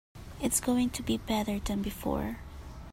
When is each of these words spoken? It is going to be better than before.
It 0.41 0.51
is 0.51 0.59
going 0.61 0.89
to 0.89 1.03
be 1.03 1.19
better 1.19 1.59
than 1.59 1.83
before. 1.83 2.39